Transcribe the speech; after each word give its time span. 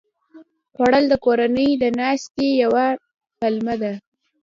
خوړل 0.73 1.05
د 1.09 1.13
کورنۍ 1.25 1.69
د 1.83 1.85
ناستې 1.99 2.47
یوه 2.63 2.85
پلمه 3.39 3.75
ده 3.81 3.93